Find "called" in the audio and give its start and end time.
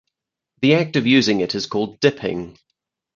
1.67-1.99